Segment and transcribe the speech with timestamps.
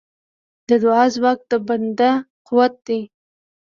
[0.67, 2.11] د دعا ځواک د بنده
[2.47, 2.99] قوت دی.